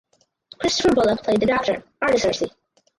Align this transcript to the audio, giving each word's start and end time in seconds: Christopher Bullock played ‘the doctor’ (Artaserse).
Christopher 0.57 0.95
Bullock 0.95 1.21
played 1.21 1.39
‘the 1.41 1.45
doctor’ 1.45 1.83
(Artaserse). 2.03 2.49